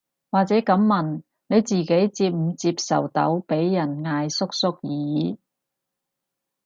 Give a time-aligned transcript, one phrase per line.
[0.31, 5.39] 或者噉問，你自己接唔接受到被人嗌叔叔姨姨